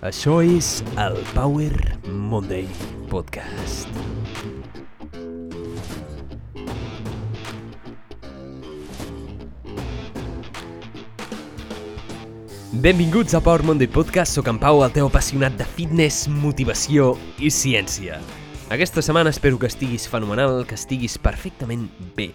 [0.00, 1.74] Això és el Power
[2.08, 2.64] Monday
[3.10, 3.84] Podcast.
[12.80, 17.52] Benvinguts a Power Monday Podcast, sóc en Pau, el teu apassionat de fitness, motivació i
[17.52, 18.22] ciència.
[18.72, 22.30] Aquesta setmana espero que estiguis fenomenal, que estiguis perfectament bé.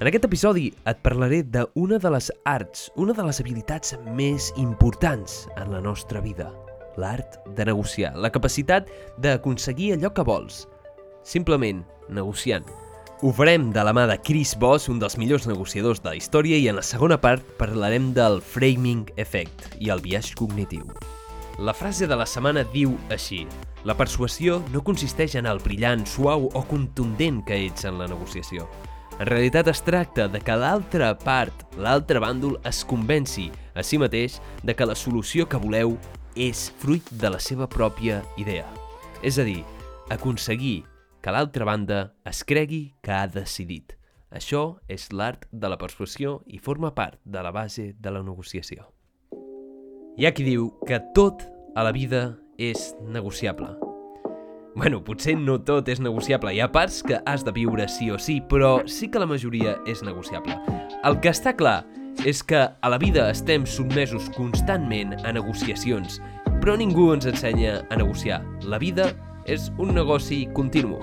[0.00, 5.42] En aquest episodi et parlaré d'una de les arts, una de les habilitats més importants
[5.60, 6.48] en la nostra vida.
[7.00, 10.66] L'art de negociar, la capacitat d'aconseguir allò que vols.
[11.24, 12.66] Simplement negociant.
[13.20, 16.56] Ho farem de la mà de Chris Voss, un dels millors negociadors de la història,
[16.56, 20.86] i en la segona part parlarem del framing effect i el biaix cognitiu.
[21.60, 23.42] La frase de la setmana diu així
[23.84, 28.64] La persuasió no consisteix en el brillant, suau o contundent que ets en la negociació.
[29.20, 34.38] En realitat es tracta de que l'altra part, l'altre bàndol, es convenci a si mateix
[34.64, 35.98] de que la solució que voleu
[36.40, 38.64] és fruit de la seva pròpia idea.
[39.20, 39.60] És a dir,
[40.08, 40.86] aconseguir
[41.20, 43.92] que l'altra banda es cregui que ha decidit.
[44.32, 48.88] Això és l'art de la persuasió i forma part de la base de la negociació.
[50.16, 51.44] Hi ha qui diu que tot
[51.76, 53.74] a la vida és negociable.
[54.74, 56.54] Bueno, potser no tot és negociable.
[56.54, 59.76] Hi ha parts que has de viure sí o sí, però sí que la majoria
[59.84, 60.56] és negociable.
[61.04, 61.82] El que està clar
[62.24, 66.20] és que a la vida estem sotmesos constantment a negociacions,
[66.60, 68.42] però ningú ens ensenya a negociar.
[68.62, 69.10] La vida
[69.46, 70.98] és un negoci continu.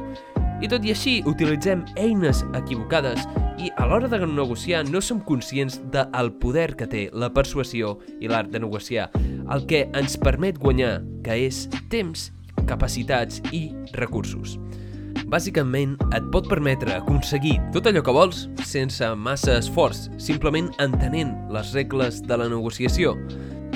[0.62, 3.26] I tot i així, utilitzem eines equivocades
[3.62, 8.30] i a l'hora de negociar no som conscients del poder que té la persuasió i
[8.30, 9.10] l'art de negociar,
[9.54, 12.32] el que ens permet guanyar, que és temps,
[12.66, 14.58] capacitats i recursos.
[15.28, 21.74] Bàsicament, et pot permetre aconseguir tot allò que vols sense massa esforç, simplement entenent les
[21.76, 23.12] regles de la negociació.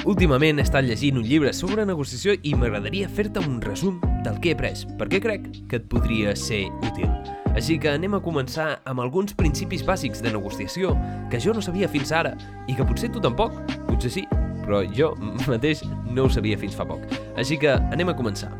[0.07, 4.53] Últimament he estat llegint un llibre sobre negociació i m'agradaria fer-te un resum del que
[4.53, 7.11] he après, perquè crec que et podria ser útil.
[7.51, 10.95] Així que anem a començar amb alguns principis bàsics de negociació
[11.29, 12.31] que jo no sabia fins ara
[12.71, 13.59] i que potser tu tampoc,
[13.91, 14.27] potser sí,
[14.63, 15.17] però jo
[15.51, 17.03] mateix no ho sabia fins fa poc.
[17.35, 18.55] Així que anem a començar.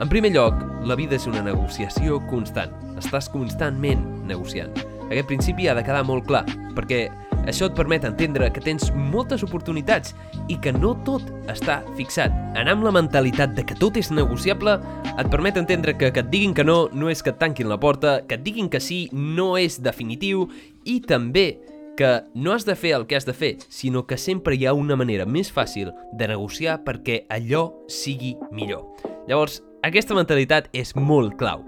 [0.00, 2.72] En primer lloc, la vida és una negociació constant.
[3.00, 4.72] Estàs constantment negociant.
[5.10, 6.44] Aquest principi ha de quedar molt clar,
[6.76, 7.08] perquè
[7.48, 10.14] això et permet entendre que tens moltes oportunitats
[10.52, 12.34] i que no tot està fixat.
[12.58, 14.76] Anar amb la mentalitat de que tot és negociable
[15.10, 17.80] et permet entendre que que et diguin que no no és que et tanquin la
[17.80, 20.48] porta, que et diguin que sí no és definitiu
[20.84, 21.58] i també
[21.96, 24.72] que no has de fer el que has de fer, sinó que sempre hi ha
[24.72, 28.86] una manera més fàcil de negociar perquè allò sigui millor.
[29.28, 31.62] Llavors, aquesta mentalitat és molt clau.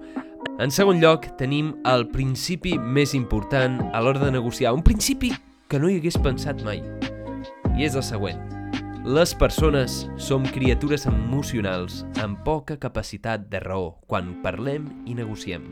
[0.61, 4.75] En segon lloc, tenim el principi més important a l'hora de negociar.
[4.77, 5.31] Un principi
[5.69, 6.83] que no hi hagués pensat mai.
[7.73, 8.43] I és el següent.
[9.09, 15.65] Les persones som criatures emocionals amb poca capacitat de raó quan parlem i negociem.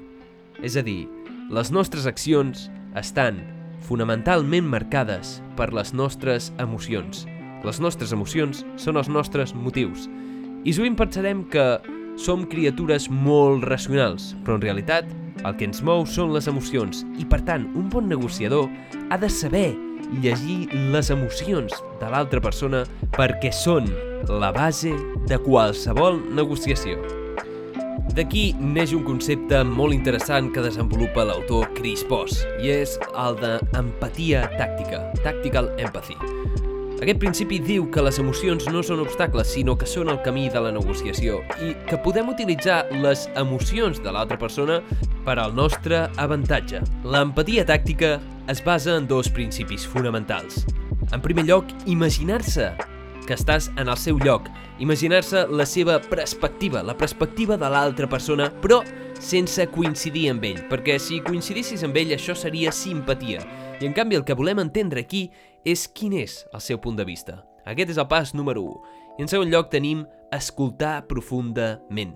[0.64, 1.04] És a dir,
[1.52, 3.44] les nostres accions estan
[3.84, 7.26] fonamentalment marcades per les nostres emocions.
[7.68, 10.08] Les nostres emocions són els nostres motius.
[10.64, 11.64] I sovint pensarem que
[12.18, 15.08] som criatures molt racionals, però en realitat
[15.44, 18.68] el que ens mou són les emocions i, per tant, un bon negociador
[19.10, 19.70] ha de saber
[20.22, 22.84] llegir les emocions de l'altra persona
[23.16, 23.88] perquè són
[24.28, 24.92] la base
[25.30, 26.98] de qualsevol negociació.
[28.16, 34.48] D'aquí neix un concepte molt interessant que desenvolupa l'autor Chris Voss i és el d'empatia
[34.58, 36.39] tàctica, tactical empathy.
[37.00, 40.60] Aquest principi diu que les emocions no són obstacles, sinó que són el camí de
[40.60, 44.82] la negociació i que podem utilitzar les emocions de l'altra persona
[45.24, 46.82] per al nostre avantatge.
[47.08, 48.18] L'empatia tàctica
[48.52, 50.66] es basa en dos principis fonamentals.
[51.08, 52.68] En primer lloc, imaginar-se
[53.24, 54.52] que estàs en el seu lloc,
[54.84, 58.82] imaginar-se la seva perspectiva, la perspectiva de l'altra persona, però
[59.16, 63.40] sense coincidir amb ell, perquè si coincidissis amb ell això seria simpatia.
[63.80, 65.30] I en canvi el que volem entendre aquí
[65.64, 67.38] és quin és el seu punt de vista.
[67.64, 68.96] Aquest és el pas número 1.
[69.16, 70.02] I en segon lloc tenim
[70.36, 72.12] escoltar profundament.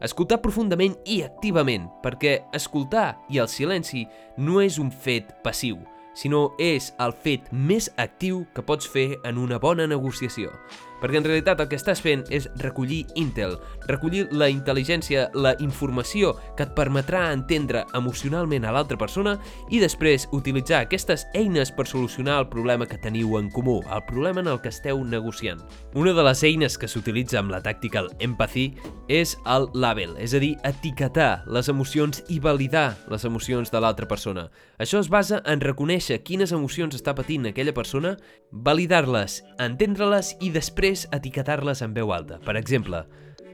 [0.00, 4.06] Escoltar profundament i activament, perquè escoltar i el silenci
[4.38, 5.82] no és un fet passiu,
[6.14, 10.54] sinó és el fet més actiu que pots fer en una bona negociació
[11.00, 13.56] perquè en realitat el que estàs fent és recollir intel,
[13.88, 19.36] recollir la intel·ligència, la informació que et permetrà entendre emocionalment a l'altra persona
[19.72, 24.44] i després utilitzar aquestes eines per solucionar el problema que teniu en comú, el problema
[24.44, 25.62] en el que esteu negociant.
[25.94, 28.68] Una de les eines que s'utilitza amb la Tactical Empathy
[29.08, 34.08] és el label, és a dir, etiquetar les emocions i validar les emocions de l'altra
[34.10, 34.48] persona.
[34.78, 38.14] Això es basa en reconèixer quines emocions està patint aquella persona,
[38.52, 42.38] validar-les, entendre-les i després és etiquetar-les en veu alta.
[42.44, 43.04] Per exemple,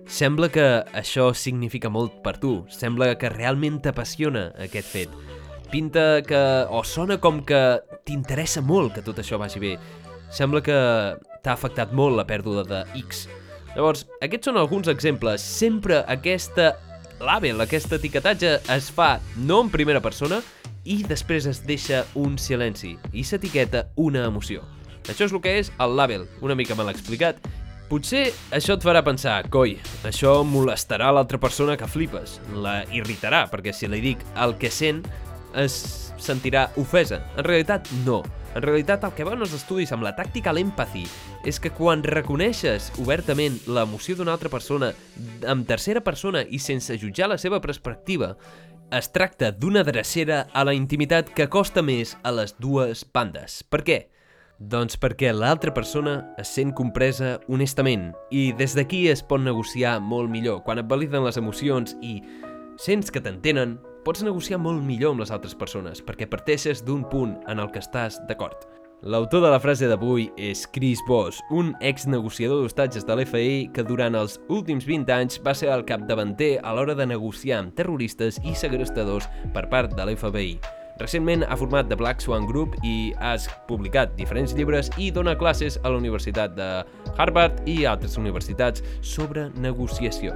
[0.06, 0.66] sembla que
[0.96, 5.16] això significa molt per tu, sembla que realment t'apassiona aquest fet.
[5.70, 6.42] Pinta que...
[6.70, 9.74] o sona com que t'interessa molt que tot això vagi bé.
[10.30, 10.76] Sembla que
[11.42, 13.26] t'ha afectat molt la pèrdua de X.
[13.74, 15.42] Llavors, aquests són alguns exemples.
[15.42, 16.76] Sempre aquesta
[17.20, 20.40] label, aquest etiquetatge es fa no en primera persona
[20.86, 24.62] i després es deixa un silenci i s'etiqueta una emoció.
[25.06, 27.42] Això és el que és el label, una mica mal explicat.
[27.90, 28.24] Potser
[28.54, 29.76] això et farà pensar, coi,
[30.08, 35.04] això molestarà l'altra persona que flipes, la irritarà, perquè si li dic el que sent,
[35.54, 35.76] es
[36.18, 37.20] sentirà ofesa.
[37.36, 38.24] En realitat, no.
[38.56, 41.04] En realitat, el que veuen els estudis amb la tàctica l'empathy
[41.46, 44.94] és que quan reconeixes obertament l'emoció d'una altra persona
[45.44, 48.32] en tercera persona i sense jutjar la seva perspectiva,
[48.92, 53.62] es tracta d'una drecera a la intimitat que costa més a les dues bandes.
[53.66, 53.98] Per què?
[54.56, 60.30] Doncs perquè l'altra persona es sent compresa honestament i des d'aquí es pot negociar molt
[60.30, 60.62] millor.
[60.64, 62.20] Quan et validen les emocions i
[62.80, 67.36] sents que t'entenen, pots negociar molt millor amb les altres persones perquè parteixes d'un punt
[67.50, 68.75] en el que estàs d'acord.
[69.02, 74.16] L'autor de la frase d'avui és Chris Voss, un ex-negociador d'hostatges de l'FI que durant
[74.16, 78.56] els últims 20 anys va ser el capdavanter a l'hora de negociar amb terroristes i
[78.56, 80.56] segrestadors per part de l'FBI.
[80.96, 83.34] Recentment ha format The Black Swan Group i ha
[83.68, 86.70] publicat diferents llibres i dona classes a la Universitat de
[87.18, 90.32] Harvard i altres universitats sobre negociació.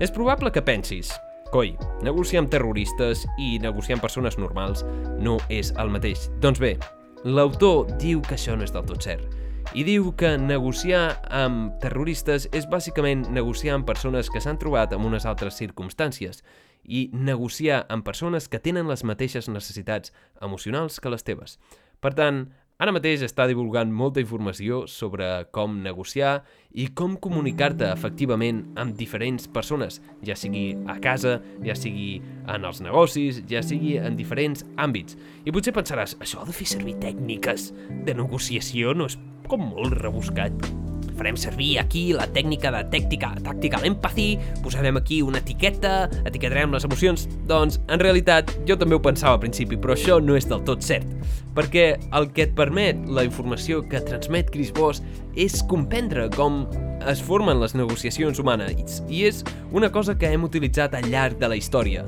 [0.00, 1.12] És probable que pensis,
[1.50, 1.72] Coi,
[2.06, 4.84] negociar amb terroristes i negociar amb persones normals
[5.18, 6.28] no és el mateix.
[6.38, 6.76] Doncs bé,
[7.24, 9.36] l'autor diu que això no és del tot cert.
[9.76, 15.04] I diu que negociar amb terroristes és bàsicament negociar amb persones que s'han trobat en
[15.04, 16.40] unes altres circumstàncies
[16.82, 21.58] i negociar amb persones que tenen les mateixes necessitats emocionals que les teves.
[22.00, 22.48] Per tant,
[22.80, 26.38] Ara mateix està divulgant molta informació sobre com negociar
[26.80, 31.36] i com comunicar-te efectivament amb diferents persones, ja sigui a casa,
[31.66, 35.18] ja sigui en els negocis, ja sigui en diferents àmbits.
[35.44, 37.68] I potser pensaràs, això de fer servir tècniques
[38.08, 40.56] de negociació no és com molt rebuscat
[41.20, 44.30] farem servir aquí la tècnica de tèctica, tàctica l'empathy,
[44.64, 47.26] posarem aquí una etiqueta, etiquetarem les emocions...
[47.50, 50.84] Doncs, en realitat, jo també ho pensava al principi, però això no és del tot
[50.86, 51.08] cert.
[51.56, 51.86] Perquè
[52.16, 55.02] el que et permet la informació que transmet Chris Voss
[55.36, 56.62] és comprendre com
[57.10, 59.40] es formen les negociacions humanes i és
[59.72, 62.04] una cosa que hem utilitzat al llarg de la història.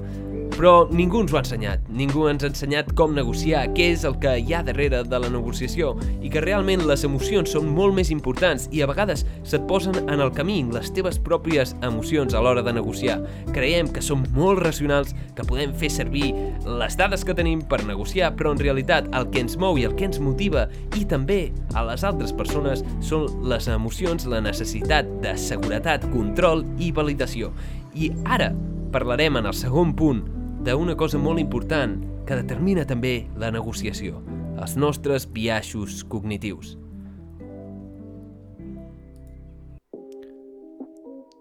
[0.52, 4.18] Però ningú ens ho ha ensenyat, ningú ens ha ensenyat com negociar, què és el
[4.20, 8.10] que hi ha darrere de la negociació i que realment les emocions són molt més
[8.12, 12.62] importants i a vegades se't posen en el camí les teves pròpies emocions a l'hora
[12.62, 13.16] de negociar.
[13.56, 16.34] Creiem que som molt racionals, que podem fer servir
[16.68, 19.96] les dades que tenim per negociar, però en realitat el que ens mou i el
[19.96, 20.66] que ens motiva
[21.00, 21.40] i també
[21.72, 27.54] a les altres persones són les emocions, la necessitat de seguretat, control i validació.
[27.96, 28.52] I ara
[28.92, 30.22] parlarem en el segon punt
[30.62, 34.22] d'una cosa molt important que determina també la negociació,
[34.60, 36.76] els nostres biaixos cognitius.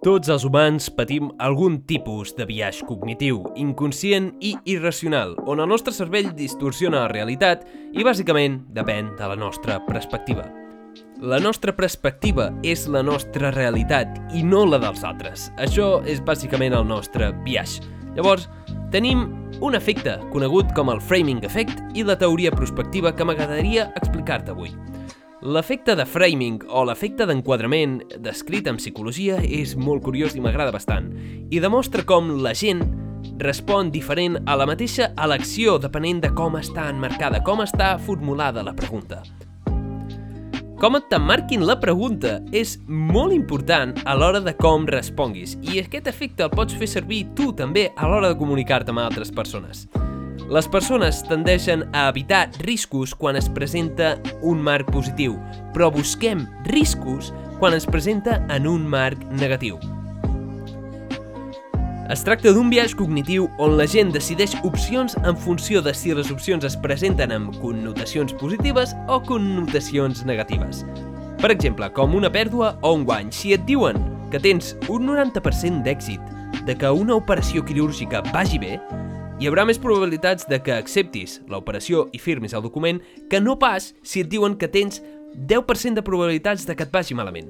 [0.02, 5.94] Tots els humans patim algun tipus de biaix cognitiu, inconscient i irracional, on el nostre
[5.94, 10.48] cervell distorsiona la realitat i bàsicament depèn de la nostra perspectiva.
[11.22, 15.52] La nostra perspectiva és la nostra realitat i no la dels altres.
[15.62, 17.78] Això és bàsicament el nostre biaix.
[18.16, 18.50] Llavors,
[18.92, 19.26] tenim
[19.64, 24.74] un efecte conegut com el framing effect i la teoria prospectiva que m'agradaria explicar-te avui.
[25.42, 31.08] L'efecte de framing o l'efecte d'enquadrament descrit en psicologia és molt curiós i m'agrada bastant
[31.50, 32.84] i demostra com la gent
[33.42, 38.76] respon diferent a la mateixa elecció depenent de com està enmarcada, com està formulada la
[38.78, 39.24] pregunta.
[40.82, 46.10] Com et t'emmarquin la pregunta és molt important a l'hora de com responguis i aquest
[46.10, 49.86] efecte el pots fer servir tu també a l'hora de comunicar-te amb altres persones.
[50.50, 55.38] Les persones tendeixen a evitar riscos quan es presenta un marc positiu,
[55.78, 57.30] però busquem riscos
[57.62, 59.78] quan es presenta en un marc negatiu.
[62.12, 66.28] Es tracta d'un viatge cognitiu on la gent decideix opcions en funció de si les
[66.34, 70.82] opcions es presenten amb connotacions positives o connotacions negatives.
[71.40, 73.30] Per exemple, com una pèrdua o un guany.
[73.32, 73.96] Si et diuen
[74.34, 78.74] que tens un 90% d'èxit de que una operació quirúrgica vagi bé,
[79.40, 83.00] hi haurà més probabilitats de que acceptis l'operació i firmis el document
[83.32, 85.00] que no pas si et diuen que tens
[85.48, 87.48] 10% de probabilitats de que et vagi malament.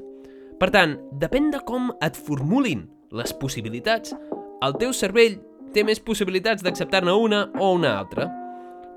[0.62, 4.14] Per tant, depèn de com et formulin les possibilitats,
[4.62, 5.40] el teu cervell
[5.74, 8.28] té més possibilitats d'acceptar-ne una o una altra.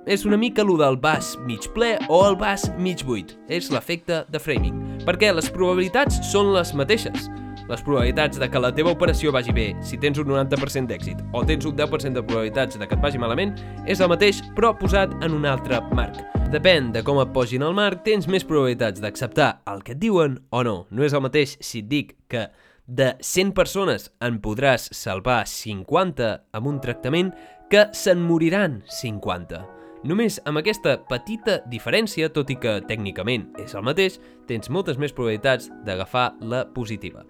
[0.04, 3.32] És una mica lo del vas mig ple o el vas mig buit.
[3.48, 4.82] És l'efecte de framing.
[5.04, 7.28] perquè les probabilitats són les mateixes.
[7.68, 11.44] Les probabilitats de que la teva operació vagi bé, si tens un 90% d'èxit o
[11.44, 13.54] tens un 10% de probabilitats de que et vagi malament,
[13.86, 16.20] és el mateix però posat en un altre marc.
[16.52, 20.38] Depèn de com et posin el marc, tens més probabilitats d'acceptar el que et diuen
[20.50, 20.86] o no.
[20.90, 22.48] No és el mateix si et dic que
[22.86, 27.32] de 100 persones en podràs salvar 50 amb un tractament
[27.72, 29.62] que se'n moriran 50.
[30.04, 35.16] Només amb aquesta petita diferència, tot i que tècnicament és el mateix, tens moltes més
[35.16, 37.24] probabilitats d'agafar la positiva.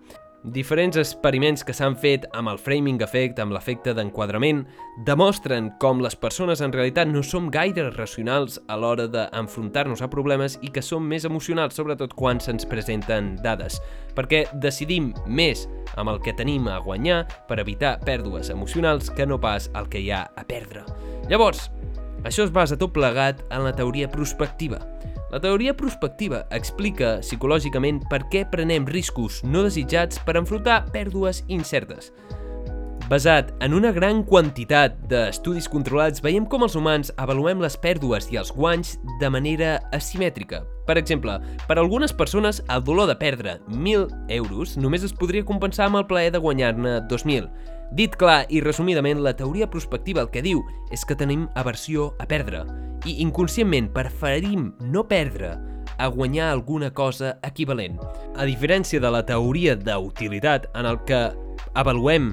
[0.44, 4.58] Diferents experiments que s'han fet amb el framing effect, amb l'efecte d'enquadrament,
[5.08, 10.58] demostren com les persones en realitat no som gaire racionals a l'hora d'enfrontar-nos a problemes
[10.60, 13.80] i que som més emocionals, sobretot quan se'ns presenten dades,
[14.12, 15.64] perquè decidim més
[15.96, 20.04] amb el que tenim a guanyar per evitar pèrdues emocionals que no pas el que
[20.04, 20.84] hi ha a perdre.
[21.32, 21.70] Llavors,
[22.28, 24.84] això es basa tot plegat en la teoria prospectiva,
[25.34, 32.12] la teoria prospectiva explica psicològicament per què prenem riscos no desitjats per enfrontar pèrdues incertes.
[33.10, 38.38] Basat en una gran quantitat d'estudis controlats, veiem com els humans avaluem les pèrdues i
[38.38, 40.62] els guanys de manera asimètrica.
[40.84, 41.38] Per exemple,
[41.68, 46.02] per a algunes persones, el dolor de perdre 1.000 euros només es podria compensar amb
[46.02, 47.48] el plaer de guanyar-ne 2.000.
[47.94, 52.26] Dit clar i resumidament, la teoria prospectiva el que diu és que tenim aversió a
[52.28, 52.64] perdre
[53.04, 55.54] i inconscientment preferim no perdre
[55.98, 58.00] a guanyar alguna cosa equivalent.
[58.36, 61.28] A diferència de la teoria d'utilitat en el que
[61.74, 62.32] avaluem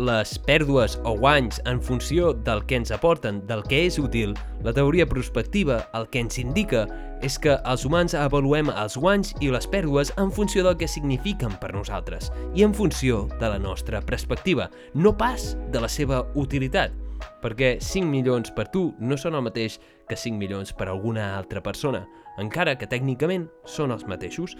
[0.00, 4.32] les pèrdues o guanys en funció del que ens aporten, del que és útil,
[4.64, 6.86] la teoria prospectiva el que ens indica
[7.20, 11.52] és que els humans avaluem els guanys i les pèrdues en funció del que signifiquen
[11.60, 16.96] per nosaltres i en funció de la nostra perspectiva, no pas de la seva utilitat
[17.44, 19.78] perquè 5 milions per tu no són el mateix
[20.08, 22.06] que 5 milions per alguna altra persona,
[22.40, 24.56] encara que tècnicament són els mateixos.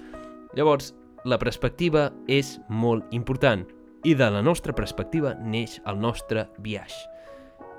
[0.57, 0.93] Llavors,
[1.25, 3.67] la perspectiva és molt important
[4.05, 7.07] i de la nostra perspectiva neix el nostre viatge,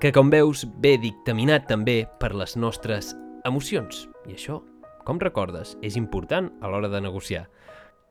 [0.00, 3.12] que com veus ve dictaminat també per les nostres
[3.46, 4.06] emocions.
[4.26, 4.60] I això,
[5.06, 7.48] com recordes, és important a l'hora de negociar.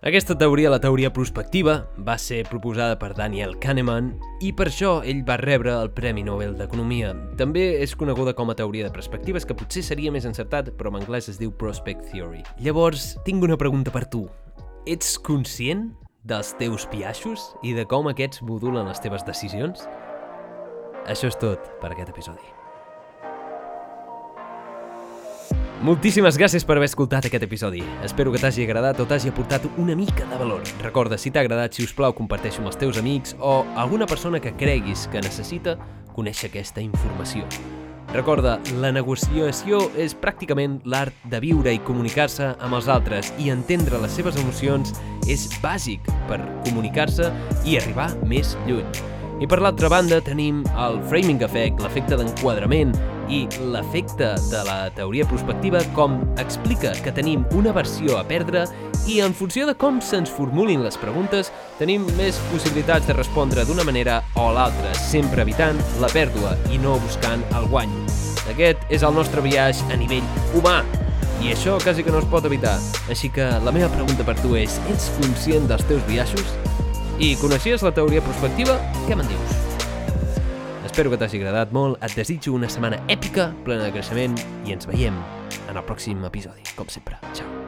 [0.02, 5.22] Aquesta teoria, la teoria prospectiva, va ser proposada per Daniel Kahneman i per això ell
[5.28, 7.12] va rebre el Premi Nobel d'Economia.
[7.38, 11.04] També és coneguda com a teoria de perspectives, que potser seria més encertat, però en
[11.04, 12.42] anglès es diu Prospect Theory.
[12.66, 14.26] Llavors, tinc una pregunta per tu.
[14.90, 15.92] Ets conscient
[16.24, 19.86] dels teus biaixos i de com aquests modulen les teves decisions?
[21.10, 22.46] Això és tot per aquest episodi.
[25.82, 27.82] Moltíssimes gràcies per haver escoltat aquest episodi.
[28.06, 30.62] Espero que t'hagi agradat o t'hagi aportat una mica de valor.
[30.86, 34.40] Recorda, si t'ha agradat, si us plau, comparteixo amb els teus amics o alguna persona
[34.40, 35.80] que creguis que necessita
[36.14, 37.50] conèixer aquesta informació.
[38.12, 44.02] Recorda, la negociació és pràcticament l'art de viure i comunicar-se amb els altres i entendre
[44.04, 44.92] les seves emocions
[45.32, 47.30] és bàsic per comunicar-se
[47.64, 48.84] i arribar més lluny.
[49.40, 52.92] I per l'altra banda tenim el framing effect, l'efecte d'enquadrament
[53.32, 58.66] i l'efecte de la teoria prospectiva com explica que tenim una versió a perdre
[59.08, 63.88] i en funció de com se'ns formulin les preguntes tenim més possibilitats de respondre d'una
[63.88, 67.96] manera o l'altra, sempre evitant la pèrdua i no buscant el guany.
[68.52, 70.82] Aquest és el nostre viatge a nivell humà,
[71.42, 72.76] i això quasi que no es pot evitar.
[73.10, 76.54] Així que la meva pregunta per tu és, ets conscient dels teus viatges?
[77.18, 78.78] I coneixies la teoria prospectiva?
[79.08, 79.71] Què me'n dius?
[80.92, 84.36] Espero que t'hagi agradat molt, et desitjo una setmana èpica, plena de creixement,
[84.68, 85.24] i ens veiem
[85.64, 87.16] en el pròxim episodi, com sempre.
[87.32, 87.61] Ciao.